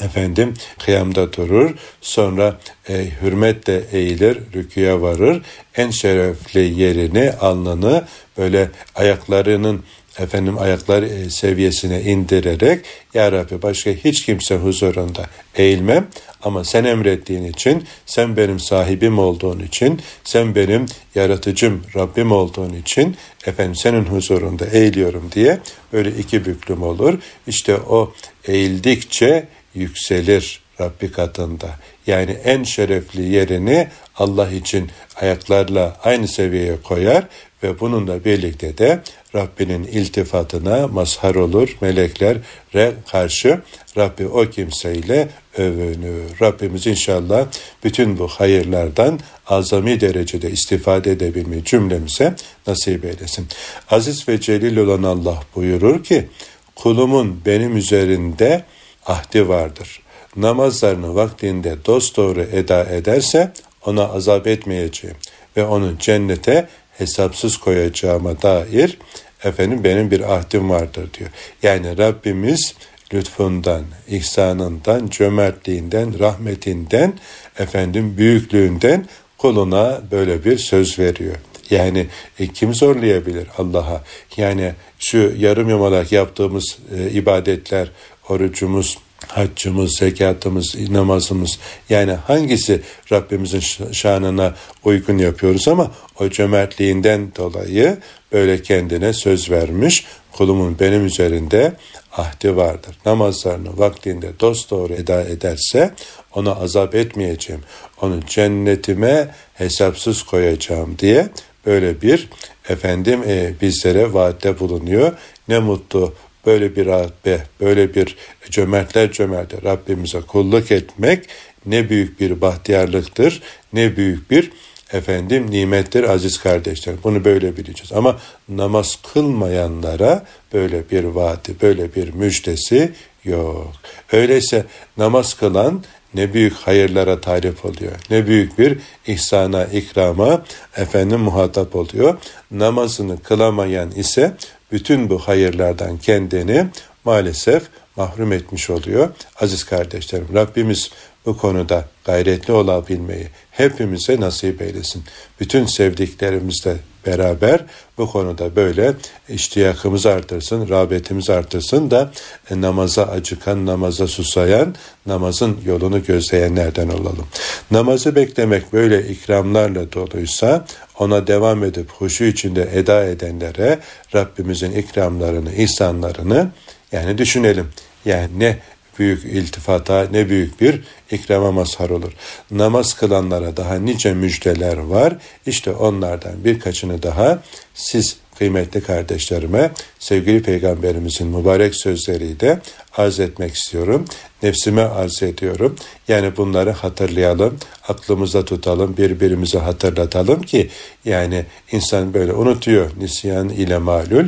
[0.00, 5.42] efendim kıyamda durur sonra e, hürmetle eğilir rüküye varır
[5.76, 8.04] en şerefli yerini alnını
[8.38, 9.84] böyle ayaklarının
[10.18, 16.06] efendim ayaklar e, seviyesine indirerek Ya Rabbi başka hiç kimse huzurunda eğilmem
[16.42, 23.16] ama sen emrettiğin için, sen benim sahibim olduğun için, sen benim yaratıcım Rabbim olduğun için
[23.46, 25.58] efendim senin huzurunda eğiliyorum diye
[25.92, 27.18] böyle iki büklüm olur.
[27.46, 28.12] İşte o
[28.44, 31.70] eğildikçe yükselir Rabbi katında.
[32.06, 37.24] Yani en şerefli yerini Allah için ayaklarla aynı seviyeye koyar
[37.64, 39.02] ve bununla birlikte de
[39.34, 43.60] Rabbinin iltifatına mazhar olur meleklere karşı
[43.96, 46.40] Rabbi o kimseyle övünür.
[46.40, 47.46] Rabbimiz inşallah
[47.84, 52.34] bütün bu hayırlardan azami derecede istifade edebilmeyi cümlemize
[52.66, 53.46] nasip eylesin.
[53.90, 56.28] Aziz ve celil olan Allah buyurur ki
[56.76, 58.64] kulumun benim üzerinde
[59.06, 60.00] ahdi vardır.
[60.36, 63.52] Namazlarını vaktinde dosdoğru eda ederse
[63.86, 65.16] ona azap etmeyeceğim
[65.56, 66.68] ve onu cennete
[66.98, 68.98] hesapsız koyacağıma dair
[69.44, 71.30] efendim benim bir ahdim vardır diyor.
[71.62, 72.74] Yani Rabbimiz
[73.14, 77.14] lütfundan, ihsanından, cömertliğinden, rahmetinden,
[77.58, 79.06] efendim büyüklüğünden
[79.38, 81.36] kuluna böyle bir söz veriyor.
[81.70, 82.06] Yani
[82.38, 84.04] e, kim zorlayabilir Allah'a?
[84.36, 87.90] Yani şu yarım yamalak yaptığımız e, ibadetler,
[88.28, 91.58] orucumuz, haccımız, zekatımız, namazımız
[91.88, 92.82] yani hangisi
[93.12, 97.98] Rabbimizin şanına uygun yapıyoruz ama o cömertliğinden dolayı
[98.32, 101.72] böyle kendine söz vermiş kulumun benim üzerinde
[102.12, 102.96] ahdi vardır.
[103.06, 105.94] Namazlarını vaktinde dost doğru eda ederse
[106.34, 107.62] ona azap etmeyeceğim.
[108.00, 111.28] Onu cennetime hesapsız koyacağım diye
[111.66, 112.28] böyle bir
[112.68, 115.12] efendim e, bizlere vaatte bulunuyor.
[115.48, 116.14] Ne mutlu
[116.46, 118.16] böyle bir Rabbe, böyle bir
[118.50, 121.24] cömertler cömerti Rabbimize kulluk etmek
[121.66, 124.50] ne büyük bir bahtiyarlıktır, ne büyük bir
[124.92, 127.00] efendim nimettir aziz kardeşlerim.
[127.04, 127.92] Bunu böyle bileceğiz.
[127.92, 132.92] Ama namaz kılmayanlara böyle bir vaati, böyle bir müjdesi
[133.24, 133.72] yok.
[134.12, 134.64] Öyleyse
[134.96, 137.92] namaz kılan ne büyük hayırlara talip oluyor.
[138.10, 140.44] Ne büyük bir ihsana, ikrama
[140.76, 142.18] efendim muhatap oluyor.
[142.50, 144.34] Namazını kılamayan ise
[144.74, 146.66] bütün bu hayırlardan kendini
[147.04, 147.62] maalesef
[147.96, 149.10] mahrum etmiş oluyor.
[149.40, 150.90] Aziz kardeşlerim Rabbimiz
[151.26, 155.04] bu konuda gayretli olabilmeyi hepimize nasip eylesin.
[155.40, 157.64] Bütün sevdiklerimizle beraber
[157.98, 158.92] bu konuda böyle
[159.28, 162.10] iştiyakımızı artırsın, rağbetimizi artırsın da
[162.50, 164.74] e, namaza acıkan, namaza susayan,
[165.06, 167.26] namazın yolunu gözleyenlerden olalım.
[167.70, 170.66] Namazı beklemek böyle ikramlarla doluysa
[170.98, 173.78] ona devam edip huşu içinde eda edenlere
[174.14, 176.50] Rabbimizin ikramlarını, ihsanlarını
[176.92, 177.68] yani düşünelim.
[178.04, 178.58] Yani ne
[178.98, 180.80] büyük iltifata ne büyük bir
[181.10, 182.12] ikrama mazhar olur.
[182.50, 185.16] Namaz kılanlara daha nice müjdeler var.
[185.46, 187.42] İşte onlardan birkaçını daha
[187.74, 192.60] siz kıymetli kardeşlerime sevgili peygamberimizin mübarek sözleriyle
[192.96, 194.04] arz etmek istiyorum.
[194.42, 195.76] Nefsime arz ediyorum.
[196.08, 200.70] Yani bunları hatırlayalım, aklımıza tutalım, birbirimize hatırlatalım ki
[201.04, 204.26] yani insan böyle unutuyor nisyan ile malul.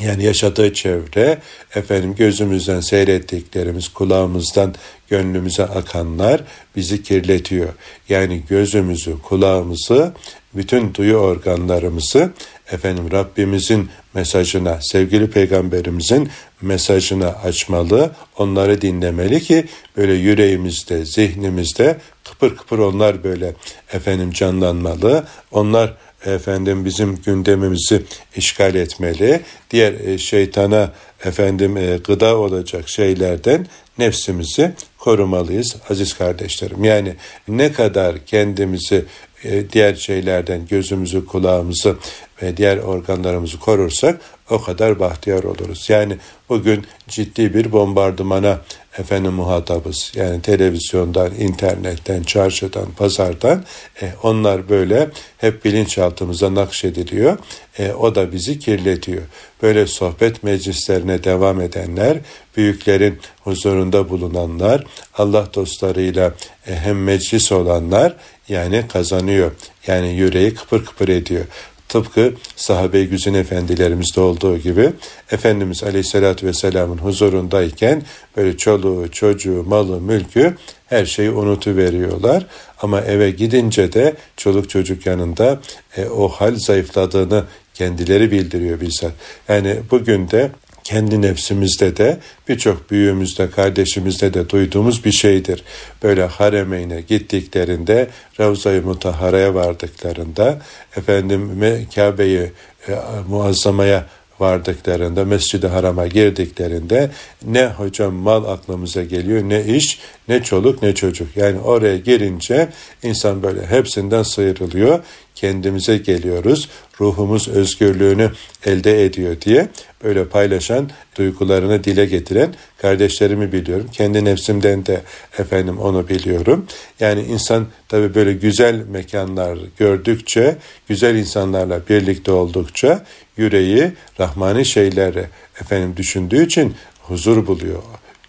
[0.00, 1.38] Yani yaşadığı çevre,
[1.74, 4.74] efendim gözümüzden seyrettiklerimiz, kulağımızdan
[5.08, 6.40] gönlümüze akanlar
[6.76, 7.68] bizi kirletiyor.
[8.08, 10.12] Yani gözümüzü, kulağımızı,
[10.54, 12.32] bütün duyu organlarımızı
[12.72, 16.28] efendim Rabbimizin mesajına, sevgili peygamberimizin
[16.60, 19.64] mesajına açmalı, onları dinlemeli ki
[19.96, 23.54] böyle yüreğimizde, zihnimizde kıpır kıpır onlar böyle
[23.92, 25.26] efendim canlanmalı.
[25.50, 28.02] Onlar efendim bizim gündemimizi
[28.36, 29.40] işgal etmeli.
[29.70, 30.92] Diğer e, şeytana
[31.24, 33.66] efendim e, gıda olacak şeylerden
[33.98, 36.84] nefsimizi korumalıyız aziz kardeşlerim.
[36.84, 37.14] Yani
[37.48, 39.04] ne kadar kendimizi
[39.44, 41.96] e, diğer şeylerden gözümüzü, kulağımızı
[42.42, 45.90] ve diğer organlarımızı korursak o kadar bahtiyar oluruz.
[45.90, 46.16] Yani
[46.48, 48.60] bugün ciddi bir bombardımana
[48.98, 50.12] efendim muhatabız.
[50.14, 53.64] Yani televizyondan, internetten, çarşıdan, pazardan
[54.02, 55.08] e, onlar böyle
[55.38, 57.38] hep bilinçaltımıza nakşediliyor.
[57.78, 59.22] E, o da bizi kirletiyor.
[59.62, 62.18] Böyle sohbet meclislerine devam edenler,
[62.56, 64.84] büyüklerin huzurunda bulunanlar,
[65.14, 66.34] Allah dostlarıyla
[66.66, 68.16] e, hem meclis olanlar
[68.48, 69.52] yani kazanıyor.
[69.86, 71.44] Yani yüreği kıpır kıpır ediyor.
[71.88, 74.90] Tıpkı sahabe-i güzin efendilerimizde olduğu gibi
[75.30, 78.02] Efendimiz Aleyhisselatü Vesselam'ın huzurundayken
[78.36, 82.46] böyle çoluğu, çocuğu, malı, mülkü her şeyi unutuveriyorlar.
[82.82, 85.60] Ama eve gidince de çoluk çocuk yanında
[85.96, 89.12] e, o hal zayıfladığını kendileri bildiriyor bizzat.
[89.48, 90.50] Yani bugün de
[90.88, 95.64] kendi nefsimizde de birçok büyüğümüzde, kardeşimizde de duyduğumuz bir şeydir.
[96.02, 98.08] Böyle haremeyne gittiklerinde,
[98.40, 100.58] Ravza-i Mutahara'ya vardıklarında,
[100.96, 101.60] efendim
[101.94, 102.52] Kabe'yi
[102.88, 102.92] e,
[103.28, 104.06] muazzamaya
[104.40, 107.10] vardıklarında, Mescid-i Haram'a girdiklerinde
[107.46, 109.98] ne hocam mal aklımıza geliyor, ne iş,
[110.28, 111.36] ne çoluk, ne çocuk.
[111.36, 112.68] Yani oraya girince
[113.02, 115.00] insan böyle hepsinden sıyrılıyor,
[115.40, 116.68] kendimize geliyoruz,
[117.00, 118.30] ruhumuz özgürlüğünü
[118.66, 119.68] elde ediyor diye
[120.04, 123.86] böyle paylaşan, duygularını dile getiren kardeşlerimi biliyorum.
[123.92, 125.02] Kendi nefsimden de
[125.38, 126.66] efendim onu biliyorum.
[127.00, 130.56] Yani insan tabii böyle güzel mekanlar gördükçe,
[130.88, 133.04] güzel insanlarla birlikte oldukça
[133.36, 135.26] yüreği rahmani şeyleri
[135.60, 137.82] efendim düşündüğü için huzur buluyor.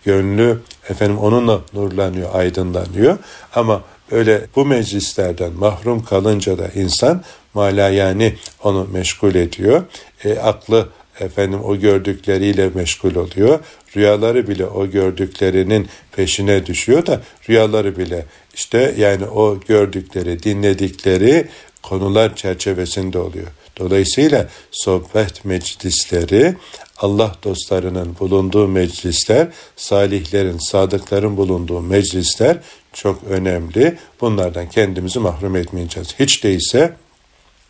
[0.05, 0.57] Gönlü
[0.89, 3.17] efendim onunla nurlanıyor, aydınlanıyor.
[3.55, 9.83] Ama öyle bu meclislerden mahrum kalınca da insan mala yani onu meşgul ediyor.
[10.23, 13.59] E, aklı efendim o gördükleriyle meşgul oluyor.
[13.95, 21.47] Rüyaları bile o gördüklerinin peşine düşüyor da rüyaları bile işte yani o gördükleri, dinledikleri
[21.83, 23.47] konular çerçevesinde oluyor.
[23.79, 26.55] Dolayısıyla sohbet meclisleri,
[26.97, 32.57] Allah dostlarının bulunduğu meclisler, salihlerin, sadıkların bulunduğu meclisler
[32.93, 33.97] çok önemli.
[34.21, 36.15] Bunlardan kendimizi mahrum etmeyeceğiz.
[36.19, 36.93] Hiç değilse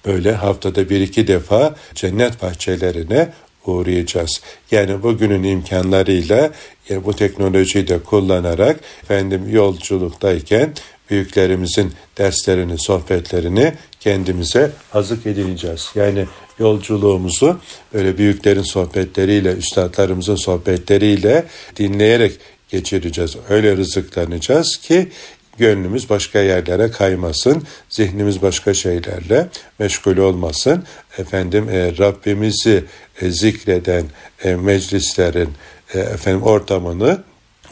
[0.06, 3.30] böyle haftada bir iki defa cennet bahçelerine
[3.66, 4.42] uğrayacağız.
[4.72, 6.52] Yani bugünün imkanlarıyla
[6.90, 10.74] e, bu teknolojiyi de kullanarak efendim yolculuktayken
[11.10, 15.90] büyüklerimizin derslerini, sohbetlerini kendimize azık edineceğiz.
[15.96, 16.26] Yani
[16.60, 17.60] yolculuğumuzu
[17.94, 23.36] böyle büyüklerin sohbetleriyle, üstadlarımızın sohbetleriyle dinleyerek geçireceğiz.
[23.50, 25.10] Öyle rızıklanacağız ki
[25.58, 29.48] gönlümüz başka yerlere kaymasın, zihnimiz başka şeylerle
[29.80, 30.84] meşgul olmasın.
[31.18, 32.84] Efendim e, Rabbimizi
[33.22, 34.06] e, zikreden
[34.44, 35.50] e, meclislerin
[35.94, 37.18] e, efendim ortamını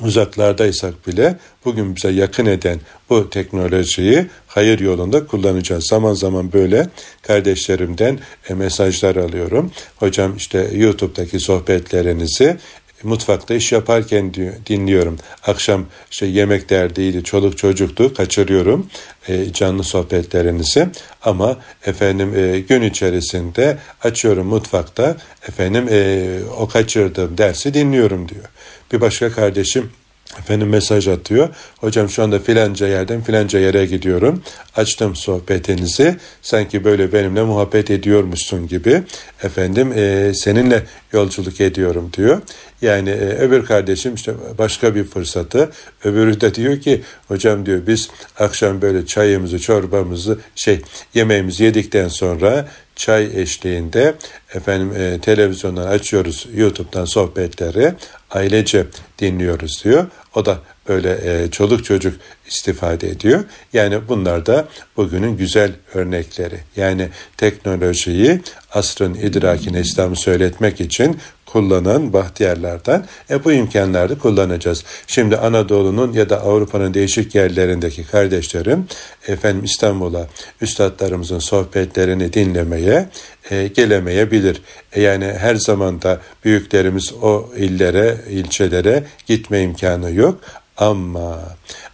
[0.02, 2.80] uzaklardaysak bile bugün bize yakın eden
[3.10, 5.88] bu teknolojiyi hayır yolunda kullanacağız.
[5.88, 6.88] Zaman zaman böyle
[7.22, 9.72] kardeşlerimden e, mesajlar alıyorum.
[9.96, 12.58] Hocam işte YouTube'daki sohbetlerinizi
[13.04, 14.34] mutfakta iş yaparken
[14.68, 15.18] dinliyorum.
[15.48, 18.90] Akşam işte yemek derdiydi, çoluk çocuktu, kaçırıyorum
[19.28, 20.90] e, canlı sohbetlerinizi.
[21.22, 28.46] Ama efendim e, gün içerisinde açıyorum mutfakta, efendim e, o kaçırdığım dersi dinliyorum diyor.
[28.94, 29.92] Bir başka kardeşim
[30.40, 31.50] Efendim mesaj atıyor.
[31.78, 34.44] Hocam şu anda filanca yerden filanca yere gidiyorum.
[34.76, 36.16] Açtım sohbetinizi.
[36.42, 39.04] Sanki böyle benimle muhabbet ediyormuşsun gibi.
[39.44, 42.42] Efendim e, seninle yolculuk ediyorum diyor.
[42.82, 45.72] Yani e, öbür kardeşim işte başka bir fırsatı.
[46.04, 50.82] Öbürü de diyor ki hocam diyor biz akşam böyle çayımızı çorbamızı şey
[51.14, 54.16] yemeğimizi yedikten sonra çay eşliğinde
[54.54, 57.94] efendim e, televizyondan açıyoruz YouTube'dan sohbetleri
[58.32, 58.88] ailece
[59.20, 60.08] dinliyoruz diyor.
[60.36, 60.60] O da
[60.90, 63.44] böyle e, çoluk çocuk istifade ediyor.
[63.74, 66.60] Yani bunlar da bugünün güzel örnekleri.
[66.76, 68.42] Yani teknolojiyi
[68.74, 74.84] asrın idrakine İslam'ı söyletmek için kullanan bahtiyarlardan e, bu imkanları kullanacağız.
[75.08, 78.88] Şimdi Anadolu'nun ya da Avrupa'nın değişik yerlerindeki kardeşlerim
[79.28, 80.28] efendim İstanbul'a
[80.62, 83.10] üstadlarımızın sohbetlerini dinlemeye
[83.52, 84.62] e, gelemeyebilir.
[84.94, 90.40] E, yani her zaman da büyüklerimiz o illere, ilçelere gitme imkanı yok
[90.78, 91.40] ama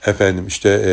[0.07, 0.91] efendim işte e,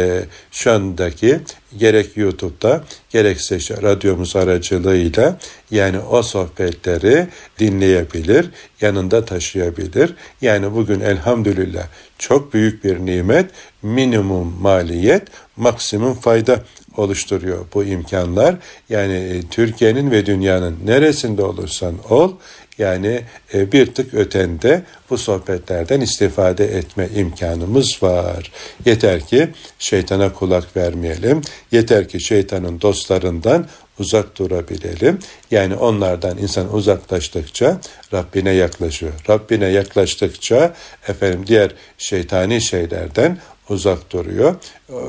[0.50, 1.40] şu andaki
[1.78, 5.38] gerek YouTube'da gerekse işte radyomuz aracılığıyla
[5.70, 7.26] yani o sohbetleri
[7.58, 10.14] dinleyebilir, yanında taşıyabilir.
[10.42, 11.86] Yani bugün elhamdülillah
[12.18, 13.50] çok büyük bir nimet,
[13.82, 15.22] minimum maliyet,
[15.56, 16.62] maksimum fayda
[17.00, 18.54] oluşturuyor bu imkanlar.
[18.88, 22.32] Yani e, Türkiye'nin ve dünyanın neresinde olursan ol,
[22.78, 23.20] yani
[23.54, 28.52] e, bir tık ötende bu sohbetlerden istifade etme imkanımız var.
[28.84, 31.40] Yeter ki şeytana kulak vermeyelim.
[31.72, 33.66] Yeter ki şeytanın dostlarından
[33.98, 35.18] uzak durabilelim.
[35.50, 37.80] Yani onlardan insan uzaklaştıkça
[38.12, 39.12] Rabbine yaklaşıyor.
[39.28, 40.74] Rabbine yaklaştıkça
[41.08, 43.38] efendim diğer şeytani şeylerden
[43.70, 44.54] uzak duruyor.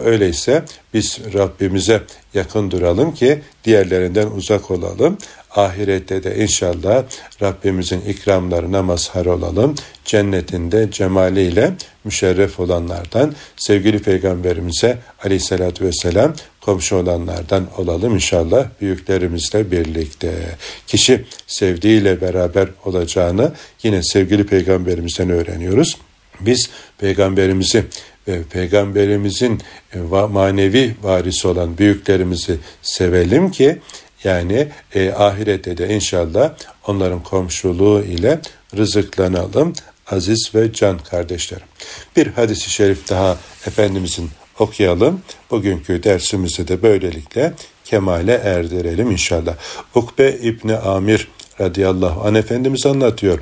[0.06, 2.02] Öyleyse biz Rabbimize
[2.34, 5.18] yakın duralım ki diğerlerinden uzak olalım.
[5.56, 7.04] Ahirette de inşallah
[7.42, 9.76] Rabbimizin ikramlarına mazhar olalım.
[10.06, 20.58] Cennetinde cemaliyle müşerref olanlardan, sevgili Peygamberimize aleyhissalatü vesselam komşu olanlardan olalım inşallah büyüklerimizle birlikte.
[20.88, 23.52] Kişi sevdiğiyle beraber olacağını
[23.84, 25.98] yine sevgili Peygamberimizden öğreniyoruz.
[26.40, 27.86] Biz Peygamberimizi
[28.26, 29.62] Peygamberimizin
[29.94, 33.78] e, manevi varisi olan büyüklerimizi sevelim ki
[34.24, 36.54] yani e, ahirette de inşallah
[36.88, 38.40] onların komşuluğu ile
[38.78, 39.74] rızıklanalım
[40.08, 41.68] aziz ve can kardeşlerim.
[42.16, 44.30] Bir hadisi şerif daha Efendimizin
[44.60, 45.22] okuyalım.
[45.52, 47.54] Bugünkü dersimizi de böylelikle
[47.86, 49.56] kemale erdirelim inşallah.
[49.96, 51.28] Ukbe İbni Amir
[51.62, 53.40] radıyallahu anh Efendimiz anlatıyor.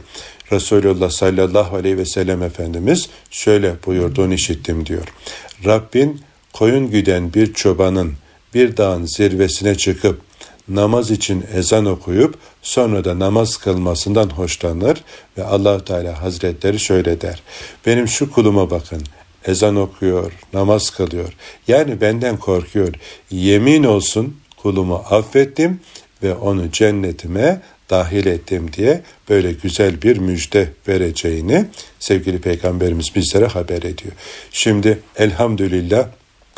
[0.52, 5.08] Resulullah sallallahu aleyhi ve sellem Efendimiz şöyle buyurduğunu işittim diyor.
[5.66, 6.22] Rabbin
[6.54, 8.14] koyun güden bir çobanın
[8.54, 10.22] bir dağın zirvesine çıkıp
[10.70, 15.04] namaz için ezan okuyup sonra da namaz kılmasından hoşlanır
[15.38, 17.44] ve allah Teala Hazretleri şöyle der.
[17.86, 19.04] Benim şu kuluma bakın
[19.46, 21.34] ezan okuyor, namaz kılıyor.
[21.68, 22.94] Yani benden korkuyor.
[23.32, 25.82] Yemin olsun kulumu affettim
[26.24, 31.66] ve onu cennetime dahil ettim diye böyle güzel bir müjde vereceğini
[32.00, 34.14] sevgili peygamberimiz bizlere haber ediyor.
[34.52, 36.08] Şimdi elhamdülillah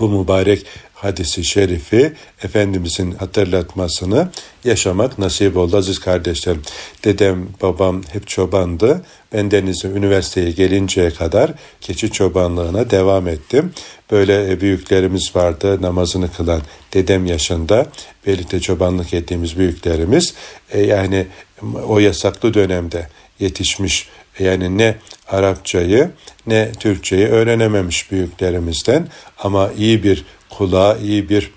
[0.02, 4.30] bu mübarek hadisi şerifi Efendimizin hatırlatmasını
[4.64, 6.62] yaşamak nasip oldu aziz kardeşlerim.
[7.04, 9.06] Dedem, babam hep çobandı.
[9.34, 13.74] Ben Denizli Üniversiteye gelinceye kadar keçi çobanlığına devam ettim.
[14.12, 16.62] Böyle e, büyüklerimiz vardı namazını kılan
[16.94, 17.88] dedem yaşında
[18.28, 20.34] birlikte çobanlık ettiğimiz büyüklerimiz.
[20.72, 21.28] E, yani
[21.88, 23.08] o yasaklı dönemde
[23.40, 24.96] yetişmiş yani ne
[25.28, 26.12] Arapçayı
[26.48, 31.52] ne Türkçeyi öğrenememiş büyüklerimizden ama iyi bir kulağa, iyi bir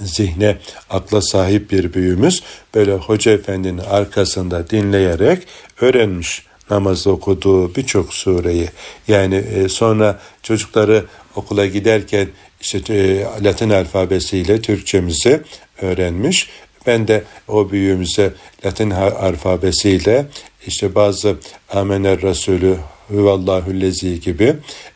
[0.00, 0.56] zihne,
[0.90, 2.42] akla sahip bir büyüğümüz
[2.74, 5.42] böyle hoca efendinin arkasında dinleyerek
[5.80, 8.68] öğrenmiş namazda okuduğu birçok sureyi.
[9.08, 11.04] Yani e, sonra çocukları
[11.36, 12.28] okula giderken
[12.60, 15.42] işte e, Latin alfabesiyle Türkçemizi
[15.82, 16.48] öğrenmiş.
[16.86, 18.32] Ben de o büyüğümüze
[18.64, 20.26] Latin alfabesiyle
[20.66, 21.36] işte bazı
[21.70, 22.76] Amener Resulü
[23.10, 24.54] Hüvallahüllezi gibi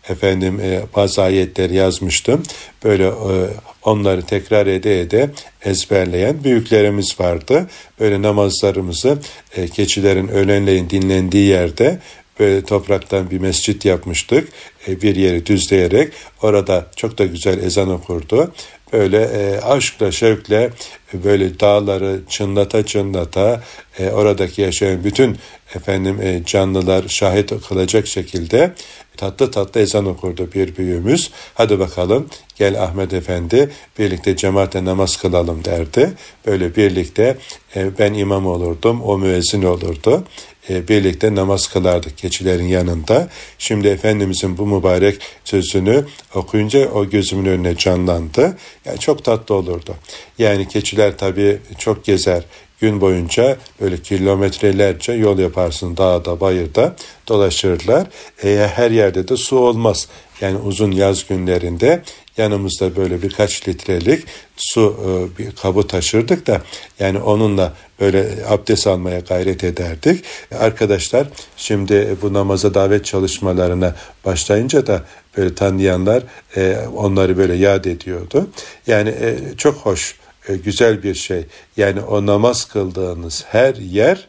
[0.09, 2.43] efendim e, bazı ayetler yazmıştım.
[2.85, 3.35] Böyle e,
[3.83, 5.31] onları tekrar ede ede
[5.65, 7.71] ezberleyen büyüklerimiz vardı.
[8.01, 9.19] Böyle namazlarımızı
[9.57, 11.99] e, keçilerin öğlenleyin dinlendiği yerde
[12.41, 14.49] böyle topraktan bir mescit yapmıştık.
[14.89, 16.13] E, bir yeri düzleyerek
[16.43, 18.53] orada çok da güzel ezan okurdu.
[18.95, 20.71] Böyle e, aşkla, şevkle
[21.15, 23.63] böyle dağları çınlata çınlata
[23.99, 25.39] e, oradaki yaşayan bütün
[25.75, 28.75] efendim e, canlılar şahit kılacak şekilde
[29.17, 31.31] tatlı tatlı ezan okurdu bir büyüğümüz.
[31.55, 36.13] Hadi bakalım gel Ahmet Efendi birlikte cemaatle namaz kılalım derdi.
[36.47, 37.37] Böyle birlikte
[37.77, 40.25] e, ben imam olurdum, o müezzin olurdu.
[40.71, 43.29] E, birlikte namaz kılardık keçilerin yanında.
[43.59, 46.05] Şimdi Efendimizin bu mübarek sözünü
[46.35, 48.57] okuyunca o gözümün önüne canlandı.
[48.85, 49.97] Yani çok tatlı olurdu.
[50.39, 52.45] Yani keçiler tabii çok gezer
[52.81, 56.97] gün boyunca böyle kilometrelerce yol yaparsın dağda bayırda
[57.29, 58.07] dolaşırlar.
[58.43, 60.09] Eğer her yerde de su olmaz.
[60.41, 62.03] Yani uzun yaz günlerinde
[62.37, 64.25] yanımızda böyle birkaç litrelik
[64.57, 66.63] su e, bir kabı taşırdık da
[66.99, 70.25] yani onunla böyle abdest almaya gayret ederdik.
[70.59, 75.03] Arkadaşlar şimdi bu namaza davet çalışmalarına başlayınca da
[75.37, 76.23] böyle tanıyanlar
[76.57, 78.51] e, onları böyle yad ediyordu.
[78.87, 80.19] Yani e, çok hoş
[80.49, 81.47] güzel bir şey.
[81.77, 84.29] Yani o namaz kıldığınız her yer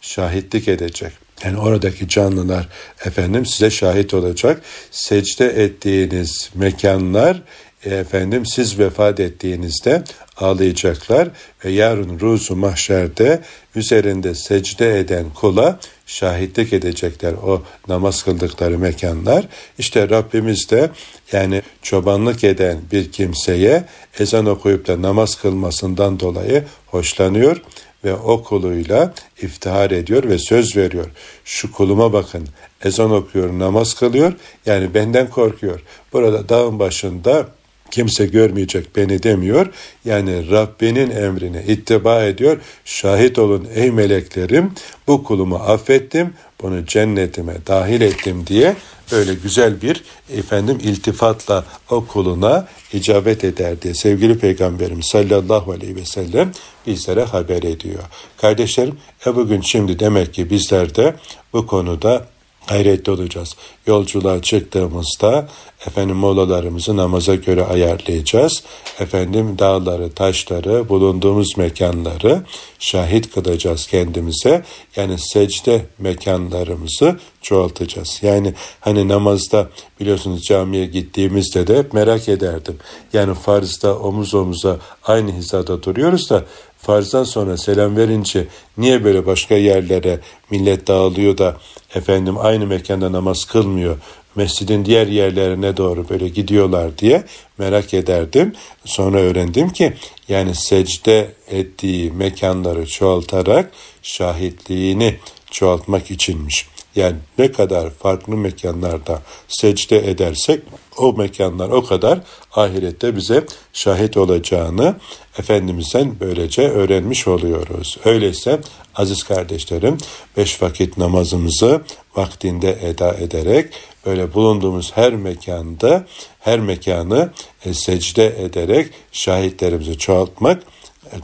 [0.00, 1.25] şahitlik edecek.
[1.44, 2.68] Yani oradaki canlılar
[3.04, 4.62] efendim size şahit olacak.
[4.90, 7.42] Secde ettiğiniz mekanlar
[7.84, 10.02] efendim siz vefat ettiğinizde
[10.36, 11.28] ağlayacaklar
[11.64, 13.40] ve yarın ruzu mahşerde
[13.74, 19.48] üzerinde secde eden kula şahitlik edecekler o namaz kıldıkları mekanlar.
[19.78, 20.90] İşte Rabbimiz de
[21.32, 23.84] yani çobanlık eden bir kimseye
[24.18, 27.62] ezan okuyup da namaz kılmasından dolayı hoşlanıyor
[28.06, 31.06] ve o kuluyla iftihar ediyor ve söz veriyor.
[31.44, 32.48] Şu kuluma bakın
[32.84, 34.32] ezan okuyor, namaz kılıyor
[34.66, 35.80] yani benden korkuyor.
[36.12, 37.48] Burada dağın başında
[37.90, 39.66] kimse görmeyecek beni demiyor.
[40.04, 42.58] Yani Rabbinin emrine ittiba ediyor.
[42.84, 44.72] Şahit olun ey meleklerim
[45.06, 46.32] bu kulumu affettim
[46.62, 48.76] bunu cennetime dahil ettim diye
[49.12, 50.04] böyle güzel bir
[50.36, 56.52] efendim iltifatla o kuluna icabet eder diye sevgili peygamberimiz sallallahu aleyhi ve sellem
[56.86, 58.02] bizlere haber ediyor.
[58.36, 61.14] Kardeşlerim e bugün şimdi demek ki bizler de
[61.52, 62.26] bu konuda
[62.68, 63.56] gayretli olacağız.
[63.86, 65.48] Yolculuğa çıktığımızda
[65.86, 68.62] efendim molalarımızı namaza göre ayarlayacağız.
[69.00, 72.42] Efendim dağları, taşları, bulunduğumuz mekanları
[72.78, 74.64] şahit kılacağız kendimize.
[74.96, 78.18] Yani secde mekanlarımızı çoğaltacağız.
[78.22, 79.68] Yani hani namazda
[80.00, 82.76] biliyorsunuz camiye gittiğimizde de hep merak ederdim.
[83.12, 86.44] Yani farzda omuz omuza aynı hizada duruyoruz da
[86.78, 88.46] farzdan sonra selam verince
[88.78, 90.20] niye böyle başka yerlere
[90.50, 91.56] millet dağılıyor da
[91.94, 93.96] efendim aynı mekanda namaz kılmıyor
[94.36, 97.24] mescidin diğer yerlerine doğru böyle gidiyorlar diye
[97.58, 98.52] merak ederdim.
[98.84, 99.92] Sonra öğrendim ki
[100.28, 103.70] yani secde ettiği mekanları çoğaltarak
[104.02, 105.16] şahitliğini
[105.50, 106.68] çoğaltmak içinmiş.
[106.96, 110.62] Yani ne kadar farklı mekanlarda secde edersek
[110.96, 112.18] o mekanlar o kadar
[112.52, 114.94] ahirette bize şahit olacağını
[115.38, 117.96] Efendimiz'den böylece öğrenmiş oluyoruz.
[118.04, 118.60] Öyleyse
[118.94, 119.98] aziz kardeşlerim
[120.36, 121.80] beş vakit namazımızı
[122.16, 123.72] vaktinde eda ederek
[124.06, 126.06] böyle bulunduğumuz her mekanda
[126.40, 127.30] her mekanı
[127.64, 130.62] e, secde ederek şahitlerimizi çoğaltmak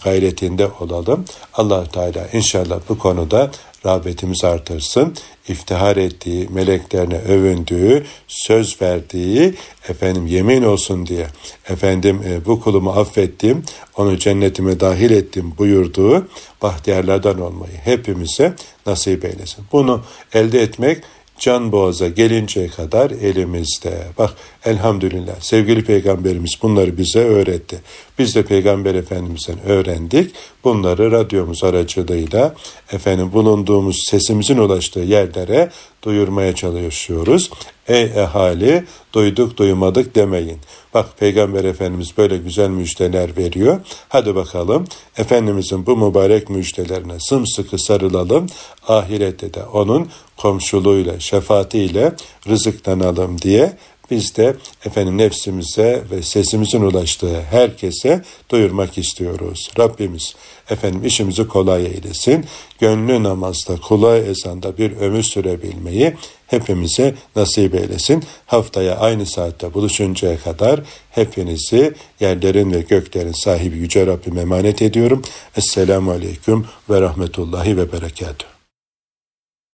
[0.05, 1.25] gayretinde olalım.
[1.55, 3.51] allah Teala inşallah bu konuda
[3.87, 5.15] rağbetimiz artırsın.
[5.49, 9.55] İftihar ettiği, meleklerine övündüğü, söz verdiği,
[9.89, 11.27] efendim yemin olsun diye,
[11.69, 13.63] efendim e, bu kulumu affettim,
[13.97, 16.27] onu cennetime dahil ettim buyurduğu
[16.63, 18.55] bahtiyarlardan olmayı hepimize
[18.87, 19.65] nasip eylesin.
[19.73, 20.03] Bunu
[20.35, 21.03] elde etmek
[21.39, 24.05] can boğaza gelinceye kadar elimizde.
[24.19, 27.81] Bak elhamdülillah sevgili peygamberimiz bunları bize öğretti.
[28.23, 30.35] Biz de peygamber efendimizden öğrendik.
[30.65, 32.55] Bunları radyomuz aracılığıyla
[32.93, 35.71] efendim bulunduğumuz sesimizin ulaştığı yerlere
[36.03, 37.51] duyurmaya çalışıyoruz.
[37.89, 40.59] Ey ehali duyduk duymadık demeyin.
[40.95, 43.81] Bak Peygamber Efendimiz böyle güzel müjdeler veriyor.
[44.09, 44.85] Hadi bakalım
[45.17, 48.47] Efendimizin bu mübarek müjdelerine sımsıkı sarılalım.
[48.89, 52.13] Ahirette de onun komşuluğuyla, şefaatiyle
[52.49, 53.77] rızıklanalım diye
[54.13, 59.71] biz de efendim nefsimize ve sesimizin ulaştığı herkese duyurmak istiyoruz.
[59.79, 60.35] Rabbimiz
[60.71, 62.45] efendim işimizi kolay eylesin.
[62.79, 66.15] Gönlü namazda, kolay ezanda bir ömür sürebilmeyi
[66.47, 68.25] hepimize nasip eylesin.
[68.47, 75.23] Haftaya aynı saatte buluşuncaya kadar hepinizi yerlerin ve göklerin sahibi Yüce Rabbim emanet ediyorum.
[75.57, 78.52] Esselamu Aleyküm ve Rahmetullahi ve Berekatuhu.